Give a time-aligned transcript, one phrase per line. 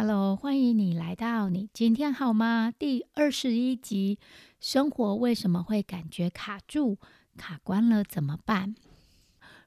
[0.00, 2.72] Hello，欢迎你来到你今天好吗？
[2.78, 4.20] 第二十一集，
[4.60, 6.98] 生活为什么会感觉卡住、
[7.36, 8.04] 卡关了？
[8.04, 8.76] 怎么办？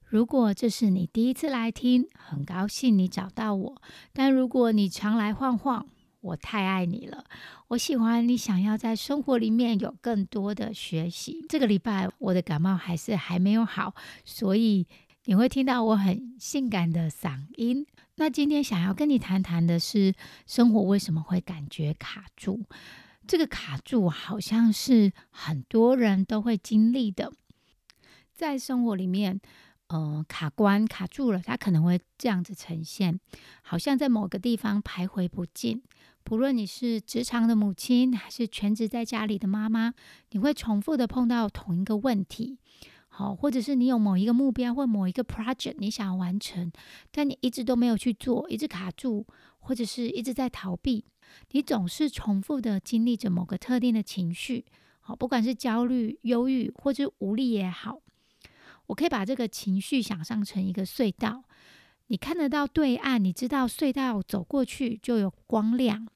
[0.05, 3.81] 如果这是你第一次来听，很高兴你找到我。
[4.13, 5.85] 但如果你常来晃晃，
[6.21, 7.25] 我太爱你了。
[7.67, 11.45] 我喜欢你想要在生活里面有更多的学习。
[11.49, 14.87] 这个礼拜我的感冒还是还没有好，所以
[15.25, 17.85] 你会听到我很性感的嗓音。
[18.21, 20.13] 那今天想要跟你谈谈的是，
[20.45, 22.63] 生活为什么会感觉卡住？
[23.25, 27.33] 这个卡住好像是很多人都会经历的，
[28.31, 29.41] 在生活里面。
[29.87, 33.19] 呃，卡关卡住了，它可能会这样子呈现，
[33.63, 35.81] 好像在某个地方徘徊不进。
[36.23, 39.95] 不论你是职场的母亲，还是全职在家里的妈妈，
[40.29, 42.59] 你会重复的碰到同一个问题。
[43.21, 46.71] 好，或者是你有某一个目标或某一个 project 你想要完成，
[47.11, 49.23] 但你一直都没有去做，一直卡住，
[49.59, 51.05] 或者是一直在逃避。
[51.51, 54.65] 你总是重复的经历着某个特定的情绪，
[55.01, 57.99] 好，不管是焦虑、忧郁或者无力也好。
[58.87, 61.43] 我可以把这个情绪想象成一个隧道，
[62.07, 66.07] 你看得到对岸，你知道隧道走过去就有光亮。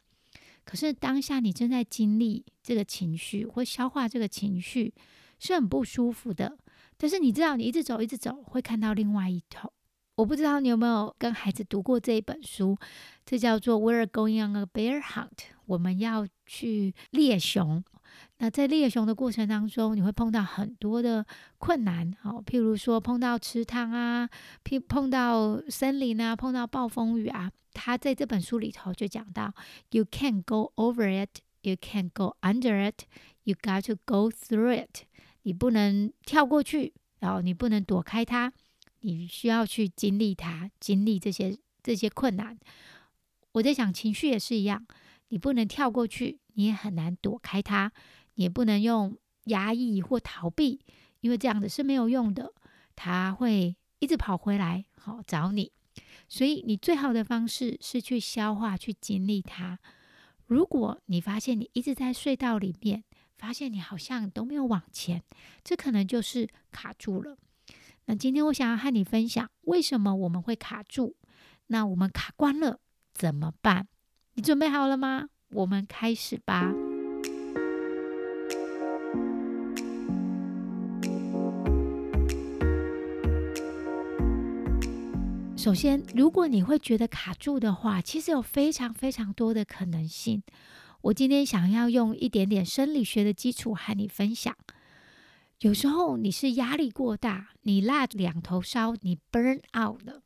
[0.64, 4.92] 可是当下你正在经历这个情绪或消化这个情绪，
[5.38, 6.58] 是很不舒服的。
[6.98, 9.72] 但是你知道，你一直走，一直走，会看到另外一头。
[10.16, 12.78] 我不知道你有没有跟孩子读过这一本书，
[13.26, 15.28] 这叫做《We're Going on a Bear Hunt》，
[15.66, 17.84] 我们要去猎熊。
[18.38, 21.26] 那在猎熊的过程当中，你会碰到很多的
[21.58, 24.30] 困难，好，譬如说碰到池塘啊，
[24.64, 27.52] 碰碰到森林啊，碰到暴风雨啊。
[27.74, 29.54] 他在这本书里头就讲到
[29.92, 33.04] ，You can't go over it, you can't go under it,
[33.44, 35.04] you got to go through it。
[35.46, 38.52] 你不能跳过去，然后你不能躲开它，
[39.02, 42.58] 你需要去经历它，经历这些这些困难。
[43.52, 44.88] 我在想，情绪也是一样，
[45.30, 47.92] 你不能跳过去，你也很难躲开它。
[48.34, 50.82] 你也不能用压抑或逃避，
[51.22, 52.52] 因为这样子是没有用的。
[52.96, 55.72] 它会一直跑回来，好找你。
[56.28, 59.78] 所以你最好的方式是去消化、去经历它。
[60.48, 63.04] 如果你发现你一直在隧道里面，
[63.38, 65.22] 发现你好像都没有往前，
[65.64, 67.38] 这可能就是卡住了。
[68.06, 71.16] 那今天我想要和你分享，为什么我们会卡住？
[71.68, 72.80] 那我们卡关了
[73.14, 73.88] 怎么办？
[74.34, 75.30] 你准备好了吗？
[75.52, 76.72] 我们开始吧。
[85.58, 90.44] 首先，如果你会觉得卡住的话，其实有非常非常多的可能性。
[91.06, 94.58] 我今天想要用一点点生理学的基础和你分享。
[95.60, 100.24] 有时候你是压力过大，你蜡两头烧，你 burn out 了。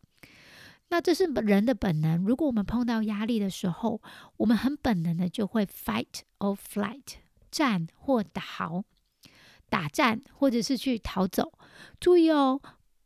[0.88, 2.24] 那这是人的本能。
[2.24, 4.02] 如果我们碰到压力的时候，
[4.38, 7.16] 我们很本能的就会 fight or flight，
[7.52, 8.86] 战或逃，
[9.68, 11.52] 打战或者是去逃走。
[12.00, 12.62] 注意哦。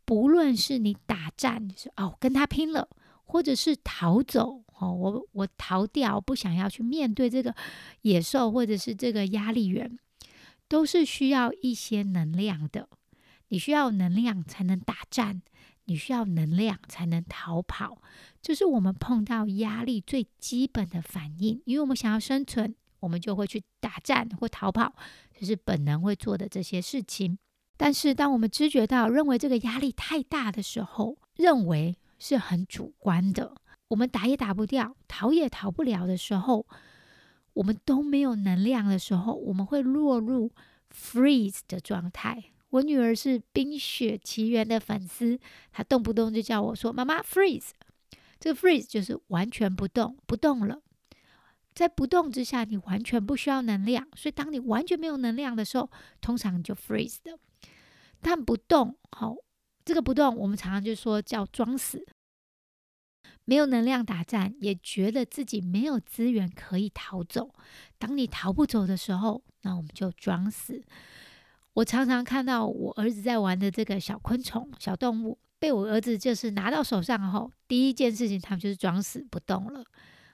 [0.05, 2.89] 不论是你打战，是哦跟他拼了，
[3.25, 7.55] 或者是逃走哦，我我逃掉，不想要去面对这个
[8.01, 9.97] 野兽或者是这个压力源，
[10.67, 12.89] 都是需要一些能量的。
[13.49, 15.41] 你需要能量才能打战，
[15.85, 18.01] 你需要能量才能逃跑，
[18.41, 21.61] 这是我们碰到压力最基本的反应。
[21.65, 24.95] 因为我们想要生存，我们就会去打战或逃跑，
[25.39, 27.37] 就是本能会做的这些事情。
[27.77, 33.53] 但是，当我们知觉到认为这个压力太大的时候，认为是很主观的。
[33.89, 36.65] 我们打也打不掉，逃也逃不了的时候，
[37.51, 40.49] 我们都没有能量的时候，我们会落入
[40.89, 42.45] freeze 的状态。
[42.69, 45.37] 我女儿是《冰雪奇缘》的粉丝，
[45.73, 47.71] 她动不动就叫我说：“妈妈，freeze。”
[48.39, 50.81] 这个 freeze 就是完全不动，不动了。
[51.75, 54.07] 在不动之下，你完全不需要能量。
[54.15, 55.91] 所以，当你完全没有能量的时候，
[56.21, 57.37] 通常就 freeze 的。
[58.21, 59.35] 但不动，好，
[59.85, 62.05] 这个不动，我们常常就说叫装死，
[63.45, 67.53] 没有能量打战，也觉得自己没有资源可以逃走。
[67.97, 70.83] 当你逃不走的时候，那我们就装死。
[71.73, 79.83] 我常常看到我儿子在玩的这个小昆虫、小动物，被我儿子就是拿到手上后，第一件事情他们就是装死不动了。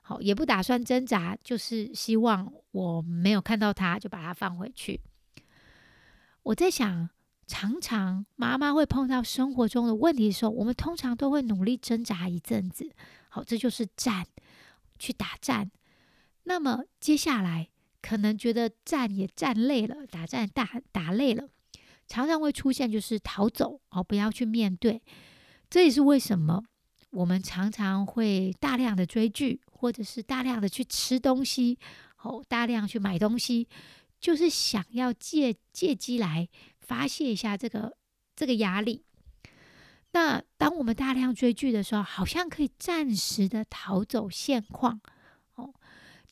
[0.01, 4.99] 好，也不打算挣扎，就是希望我没有看到他，就把它放回去。
[6.43, 7.09] 我在想，
[7.49, 12.91] 常常妈妈会碰到生活中的问题的时候，我们通常都会努力挣扎一阵子。
[13.27, 14.27] 好，这就是战，
[14.99, 15.71] 去打战。
[16.43, 17.67] 那么接下来
[18.03, 21.49] 可能觉得战也战累了，打战打打累了，
[22.07, 25.01] 常常会出现就是逃走哦，不要去面对。
[25.71, 26.63] 这也是为什么
[27.09, 31.79] 我们常常会大量的追剧，或者是大量的去吃东西，
[32.21, 33.67] 哦，大量去买东西，
[34.19, 36.47] 就是想要借借机来
[36.89, 37.95] 发泄一下这个
[38.35, 39.03] 这个压力。
[40.13, 44.99] 那当我们大量追剧的时候，好像可以暂时的逃走现况，
[45.53, 45.71] 哦。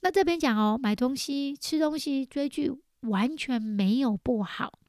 [0.02, 2.72] 那这边讲哦，买东西、吃东西、追剧
[3.02, 4.80] 完全没有不好，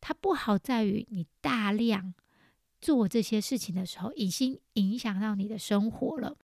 [0.00, 2.14] 它不好在于你大量
[2.80, 6.36] 做这些事情的时候，已经影响到你的生活了。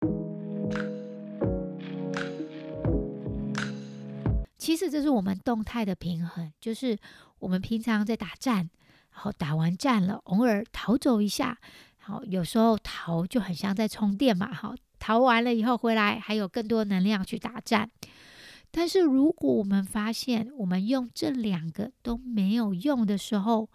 [4.58, 6.98] 其实这是我们动态的平衡，就是
[7.46, 8.68] 我们平常在打战，
[9.12, 11.56] 然后打完战了，偶尔逃走一下，
[11.96, 14.74] 好，有时候逃就很像在充电嘛，哈。
[14.98, 17.88] 逃完了以后回来，还有更多能量去打战。
[18.72, 23.70] 但是如果我们发现我们用这两个都没有用的时候，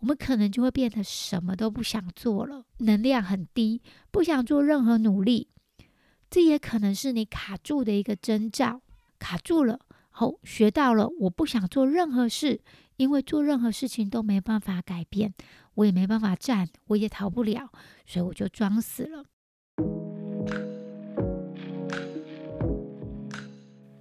[0.00, 3.80] 我们可能就会变得什么都不想做了，能量很低，
[4.10, 5.46] 不想做任何努力。
[6.28, 8.80] 这也可能是你卡住的一个征兆。
[9.20, 9.78] 卡住了
[10.10, 12.60] 后，学到了我不想做任何事，
[12.96, 15.34] 因为做任何事情都没办法改变，
[15.74, 17.70] 我也没办法站，我也逃不了，
[18.06, 19.24] 所以我就装死了。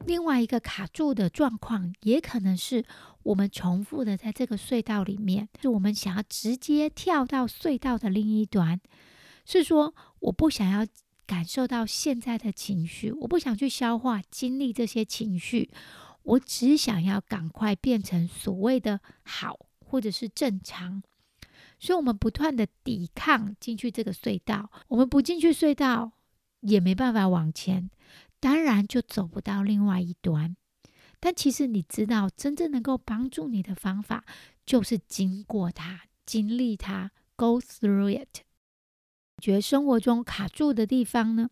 [0.05, 2.83] 另外一个卡住的状况，也可能是
[3.23, 8.81] 我们重复的在这个隧道里面，是我们想要直接跳到隧道的另一端，
[9.45, 10.85] 是说我不想要
[11.25, 15.69] 感受到现在的情绪，我不想去消化经历这些情绪，
[16.23, 21.01] 我只想要赶快变成所谓的好或者是正常，
[21.79, 26.11] 所以我们不断的抵抗进去这个隧道，我们不进去隧道
[26.61, 27.89] 也没办法往前。
[28.39, 30.55] 当然就走不到另外一端，
[31.19, 34.25] 但其实你知道，真正能够帮助你的方法，
[34.65, 38.41] 就是经过它，经历它，go through it。
[39.37, 41.49] 解决生活中卡住的地方呢？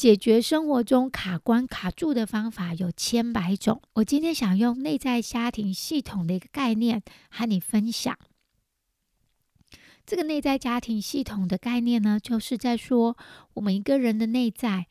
[0.00, 3.82] 解决生活中卡关卡住的方法有千百种。
[3.92, 8.18] 我今天想用内在家庭系统的一个概念和你分享。
[10.06, 13.18] 这个内在家庭系统的概念呢，就是在说
[13.52, 14.86] 我们一个人的内在。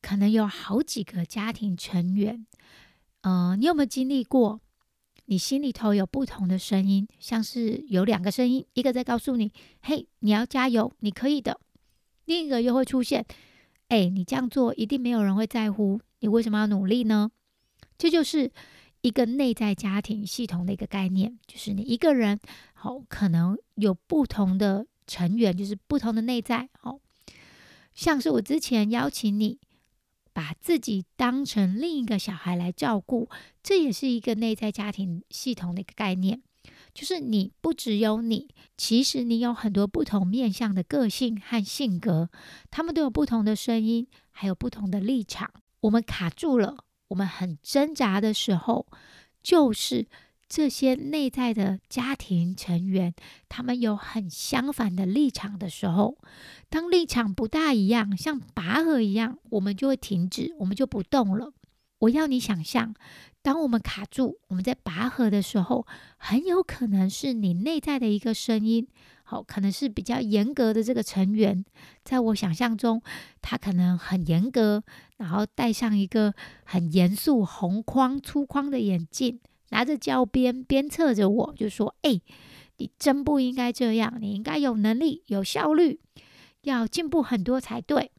[0.00, 2.46] 可能有好几个家庭成员，
[3.20, 4.62] 呃，你有没有经历过？
[5.26, 11.60] 你心里头有不同的声音，像是有两个声音，一个在告诉你：“嘿，你要加油，你可以的。”
[12.24, 13.26] 另一个又会出现
[13.88, 17.30] ：“哎，你这样做一定没有人会在乎，你为什么要努力呢？”
[17.98, 18.50] 这就是
[19.00, 22.38] 一个内在家庭系统的一个概念，就是你一个人
[22.74, 26.68] 好，可能有不同的成员，就是不同的内在。
[26.78, 27.00] 好，
[27.94, 29.58] 像是我之前邀请你。
[30.32, 33.26] 把自己当成另一个小孩来照顾，
[33.62, 36.42] 这也是一个内在家庭系统的一个概念。
[36.96, 38.48] 就是你不只有你，
[38.78, 42.30] 其实你有很多不同面向的个性和性格，
[42.70, 45.50] 他们都有不同的声音，还有不同的立场。
[45.80, 46.78] 我们卡住了，
[47.08, 48.86] 我们很挣扎的时候，
[49.42, 50.06] 就是。
[50.48, 53.12] 这些内在的家庭成员，
[53.48, 56.18] 他们有很相反的立场的时候，
[56.68, 61.52] 当立场不大一样，像拔河一样，我们就会停止，我们就不动了。
[61.98, 62.94] 我要你想象，
[63.46, 65.86] 当我们卡住，我们在拔河的时候，
[66.16, 68.88] 很有可能是你内在的一个声音，
[69.22, 71.64] 好，可能是比较严格的这个成员，
[72.02, 73.00] 在我想象中，
[73.40, 74.82] 他可能很严格，
[75.18, 76.34] 然后戴上一个
[76.64, 79.38] 很严肃、红框、粗框的眼镜。
[79.68, 82.20] 拿着教鞭鞭策着我，就说：“哎，
[82.78, 86.00] 你真不应该这样，你应该有能力、有效率，
[86.62, 88.10] 要进步很多才对。”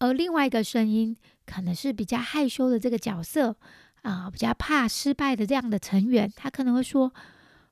[0.00, 3.56] 而另外一个声音，可能是比较害羞的这个角色
[4.02, 7.12] 啊，比较怕失败的这样的成员，他可能会说：“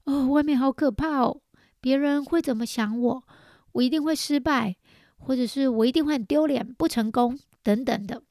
[0.05, 1.41] 哦，外面好可怕哦，
[1.81, 3.23] 别人会怎么想我？
[3.73, 4.77] 我一定会失败，
[5.19, 8.23] 或者是我一定会很丢脸、不成功等等的。”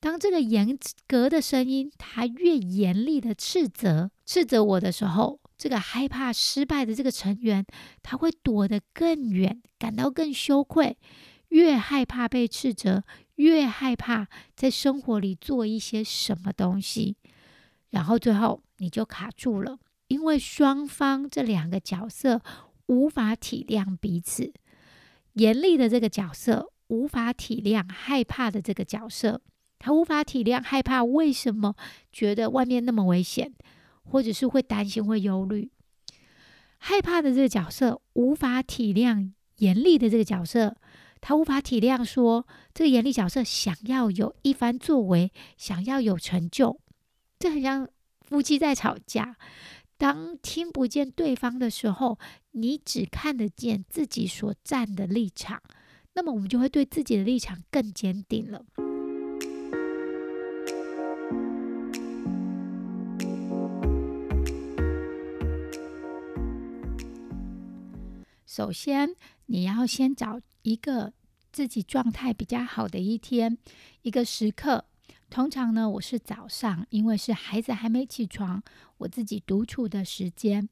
[0.00, 0.76] 当这个严
[1.06, 7.64] 格的声音，他越严厉的斥责、斥责我的时候，这个害怕失败的这个成员，
[8.02, 10.98] 他会躲得更远，感到更羞愧，
[11.50, 13.04] 越害怕被斥责，
[13.36, 17.16] 越害怕在生活里做一些什么东西，
[17.90, 22.40] 然后最后你就卡住了，因为双方这两个角色
[22.86, 24.52] 无法体谅彼此，
[25.34, 29.40] 严厉的这个角色无法体谅害怕的这个角色。
[29.78, 31.74] 他无法体谅害怕为什么
[32.12, 33.52] 觉得外面那么危险，
[34.04, 35.70] 或者是会担心、会忧虑。
[36.78, 40.76] 害怕的这个角色无法体谅严厉的这个角色，
[41.24, 46.80] 他无法体谅说这个严厉角色想要有一番作为，想要有成就。
[47.38, 47.88] 这很像
[48.22, 49.36] 夫妻在吵架，
[49.96, 52.18] 当听不见对方的时候，
[52.50, 55.62] 你只看得见自己所站的立场，
[56.14, 58.64] 那么我们就会对自己的立场更坚定了。
[68.44, 69.14] 首先，
[69.46, 71.12] 你要先找一个
[71.52, 73.58] 自己状态比较好的一天，
[74.02, 74.84] 一个时刻。
[75.28, 78.62] 通常呢，我是早上，因为是孩子还没起床，
[78.98, 80.68] 我自己独处的时间。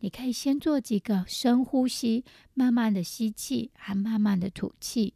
[0.00, 5.14] 你可以先做几个深呼吸，慢慢的吸气，还慢慢的吐气，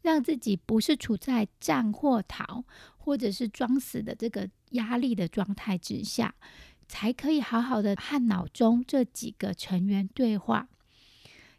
[0.00, 2.64] 让自己不是处在战或逃，
[2.96, 6.34] 或者是装死的这个压力的状态之下，
[6.88, 10.68] 才可以好好的和脑中这几个成员对话。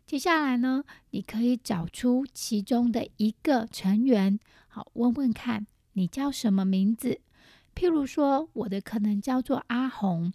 [0.06, 7.22] 接下来呢，你可以找出其中的一个成员，好，问问看你叫什么名字。
[7.74, 10.32] 譬如说，我的可能叫做阿红，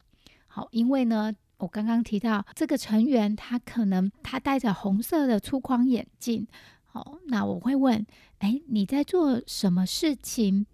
[0.47, 6.49] 好，因为呢，我刚刚提到这个成员，他可能他戴着红色的粗框眼镜，
[6.87, 8.05] 好，那我会问，
[8.39, 10.67] 哎，你在做什么事情？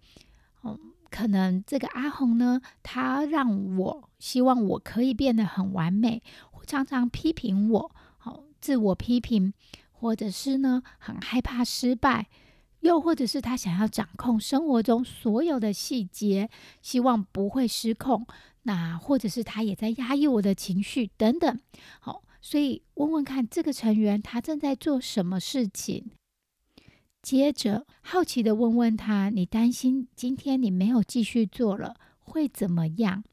[0.61, 0.79] 哦，
[1.11, 6.23] 可能这个阿红呢，他让我希望我可以变得很完美，
[6.65, 7.91] 常常批评我。
[8.65, 9.53] 自我批评，
[9.91, 12.29] 或者是呢很害怕失败，
[12.79, 16.49] 又或者是他想要掌控生活中所有的细节，
[16.81, 18.25] 希望不会失控。
[18.63, 21.59] 那或者是他也在压抑我的情绪等等。
[21.99, 26.09] 好，所以问问看这个成员他正在做什么事情。
[27.21, 33.23] 接着好奇的问问他：你担心今天你没有继续做了会怎么样？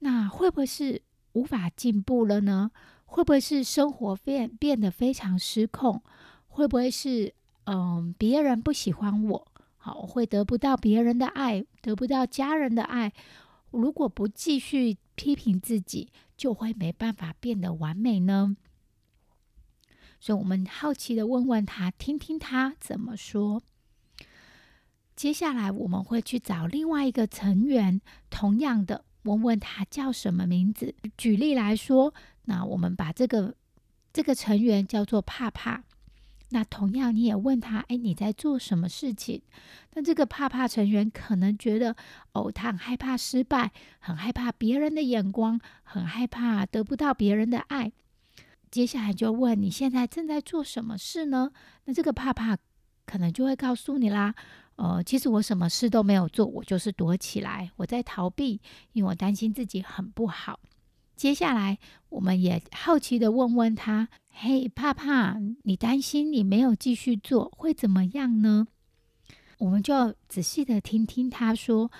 [0.00, 1.00] 那会不会是
[1.32, 2.70] 无法进步了呢？
[3.10, 6.02] 会不会是生活变变得非常失控？
[6.46, 7.32] 会不会是
[7.64, 9.48] 嗯别人不喜欢我？
[9.78, 13.12] 好，我会得不到别人的爱，得不到家人的爱。
[13.70, 18.56] 如果不继续批评自己，就会没办法变得完美呢？
[20.20, 23.62] 所以，我们好奇的问问他，听听他怎么说。
[25.16, 30.94] 接下来，我们会去找另外一个成员，同样的问问他叫什么名字。
[31.16, 32.12] 举例来说。
[32.48, 33.54] 那我们把这个
[34.10, 35.84] 这个成员叫做怕怕。
[36.50, 39.42] 那同样，你也问他：“哎，你在做什么事情？”
[39.92, 41.94] 那这个怕怕成员可能觉得，
[42.32, 47.92] 哦，他很害怕失败，很害怕别人的眼光，很害怕得不到别人的爱。
[48.70, 51.50] 接下来就问：“你现在正在做什么事呢？”
[51.84, 52.56] 那这个怕怕
[53.04, 54.34] 可能就会告诉你啦
[54.76, 58.58] ：“呃，其实我什么事都没有做，我就是躲起来，我在逃避，
[58.94, 60.58] 因为我担心自己很不好。”
[61.18, 61.78] 接下来，
[62.10, 68.68] 我们也好奇的问问他：“嘿，怕怕，你担心你没有继续做会怎么样呢？”
[69.58, 71.90] 我们就仔细的听听他说。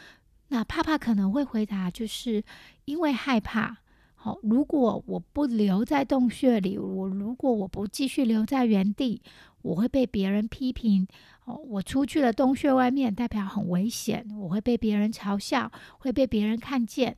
[0.51, 2.45] 那怕怕可能会回答：“就是
[2.85, 3.79] 因为害怕。
[4.15, 9.21] 好，如果我不留在洞穴里，我如果我不继续留在原地，
[9.63, 11.05] 我会被别人批评。
[11.45, 17.17] 哦，我出去了洞穴外面，代表很危险，我会被别人嘲笑，会被别人看见。”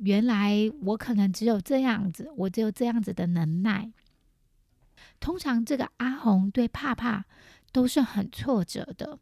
[0.00, 3.92] 原来我可能只有这样子，我只有这样子的能耐。
[5.20, 7.24] 通常这个阿红对怕怕
[7.72, 9.18] 都是很挫折的，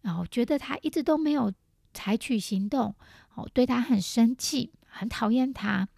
[0.00, 1.52] 然后觉得他一直都没有
[1.94, 2.94] 采取行动，
[3.34, 5.88] 哦，对他很生气，很讨厌他。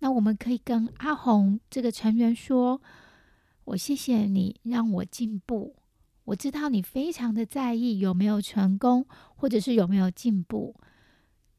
[0.00, 2.82] 那我们可以跟阿红这个成员说
[3.64, 5.76] ：“我谢谢你让我进步，
[6.24, 10.74] 我知道你非常的在意有没有成功，或者是有没有进步。”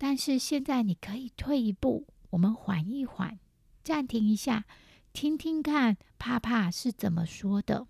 [0.08, 3.40] 但是现在你可以退一步，我们缓一缓，
[3.84, 4.66] 暂停一下，
[5.14, 7.88] 听听看怕怕是怎么说的。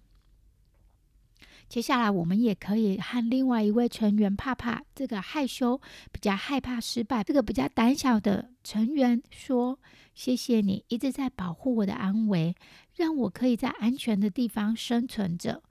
[1.68, 5.82] 接下来我们也可以和另外一位成员怕怕，这个害羞、
[6.14, 9.78] 比较害怕失败、这个比较胆小的成员说
[10.16, 12.56] ：“谢谢你一直在保护我的安危，
[12.96, 15.62] 让我可以在安全的地方生存着。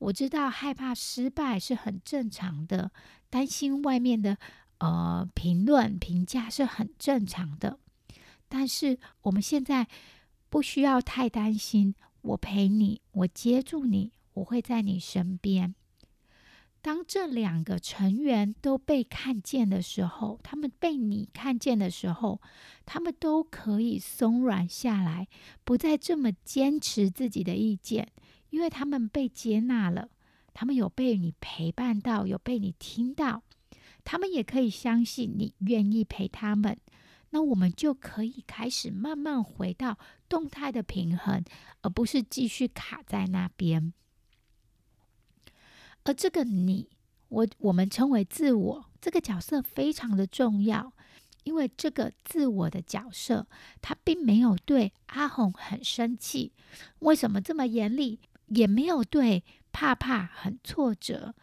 [0.00, 2.90] 我知道害怕失败是很正常的，
[3.30, 4.36] 担心外面的。”
[4.78, 7.78] 呃，评论评价是很正常的，
[8.48, 9.88] 但是我们现在
[10.48, 11.94] 不需要太担心。
[12.22, 15.74] 我陪你，我接住你，我会在你身边。
[16.82, 22.40] 当这两个成员都被看见的时候，他们被你看见的时候，
[22.84, 25.26] 他们都可以松软下来，
[25.64, 28.12] 不再这么坚持自己的意见，
[28.50, 30.10] 因为他们被接纳了，
[30.52, 33.42] 他们有被你陪伴到，有被你听到，
[34.06, 36.78] 他们也可以相信你愿意陪他们。
[37.30, 39.98] 那我们就可以开始慢慢回到
[40.28, 41.44] 动态的平衡，
[41.82, 43.92] 而不是继续卡在那边。
[46.04, 46.88] 而这个你，
[47.28, 50.92] 我我们称为自我这个角色非常的重要，
[51.42, 53.48] 因为这个自我的角色，
[53.82, 56.52] 他并没有对阿红很生气，
[57.00, 58.20] 为什么这么严厉？
[58.46, 61.34] 也没有对怕怕很挫折，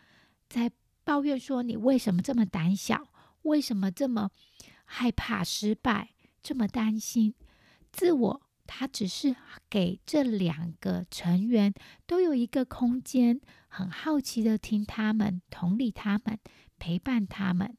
[0.48, 0.72] 在
[1.04, 3.08] 抱怨说你为什么这么胆小，
[3.44, 4.32] 为什么这么。
[4.86, 6.10] 害怕失败，
[6.44, 7.34] 这么担心，
[7.92, 9.36] 自我，他只是
[9.70, 11.74] 给这两个成员
[12.06, 16.38] 都有一个空间，很好奇的听他们，同理他们，
[16.78, 17.76] 陪伴他们。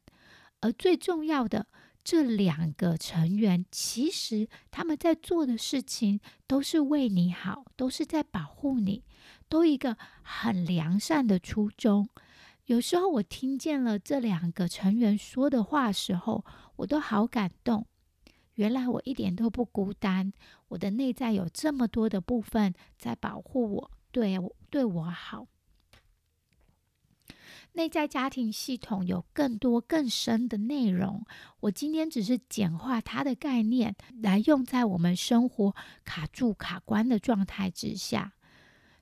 [0.59, 1.67] 而最重要的，
[2.03, 9.05] 这两个成员其实他们在做的事情都是为你好，都是在保护你，
[9.47, 12.09] 都一个很良善的初衷。
[12.65, 16.43] 有时候我听见了这两个成员说的话时候，
[16.77, 17.85] 我都好感动。
[18.55, 20.33] 原来我一点都不孤单，
[20.69, 25.47] 我的内在有这么多的部分在保护我，对我对我好。
[27.73, 31.25] 内在家庭系统有更多更深的内容，
[31.59, 38.34] 我今天只是简化它的概念，来用在我们生活卡住卡关的状态之下。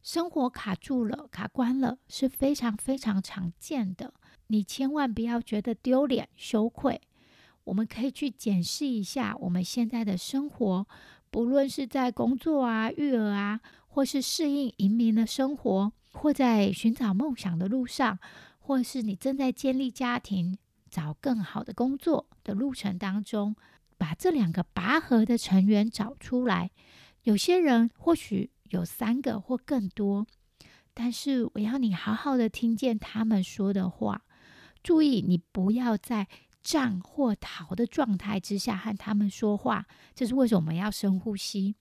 [0.04, 4.14] 生活卡住了、卡关了，是非常非常常见的。
[4.48, 7.00] 你千万不要觉得丢脸、羞愧。
[7.64, 10.86] 我们可以去检视一下我们现在的生活，
[11.32, 18.20] 不论是在工作啊、育儿啊，或是适应移民的生活，或在寻找梦想的路上，
[18.60, 20.58] 或是你正在建立家庭、
[20.90, 23.56] 找更好的工作的路程当中，
[23.98, 26.72] 把这两个拔河的成员找出来。
[27.24, 28.50] 有些人或许。
[28.74, 30.26] 有三个或更多，
[30.96, 34.24] 但是我要你好好的听见他们说的话，
[34.82, 36.28] 注意你不要在
[36.64, 39.86] 战或逃的状态之下和他们说话。
[40.16, 41.76] 这是为什么我们要深呼吸？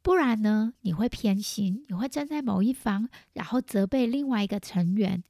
[0.00, 5.22] 不然呢，你会偏心，你会站在某一方，然后责备另外一个成员。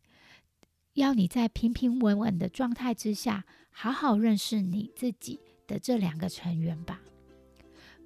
[0.94, 7.00] 要你在平平稳稳的状态之下，好好认识你自己的这两个成员吧。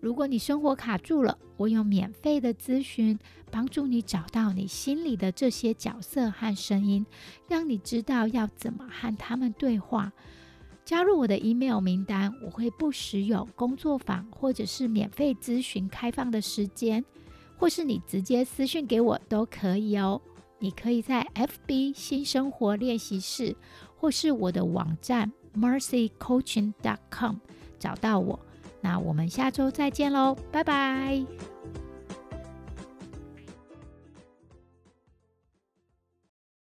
[0.00, 3.18] 如果你生活卡住了，我有免费的咨询，
[3.50, 7.04] 帮助你找到你心里的这些角色和声音，
[7.48, 10.12] 让你知道要怎么和他们对话。
[10.84, 17.04] 加入我的 email 名单，我会不时有工作坊或者是免费咨询开放的时间，
[17.56, 20.20] 或是你直接私讯给我都可以哦。
[20.60, 23.54] 你可以在 FB 新生活练习室，
[23.96, 27.36] 或是我的网站 mercycoaching.com
[27.78, 28.40] 找到我。
[28.80, 31.24] 那我们下周再见喽，拜拜。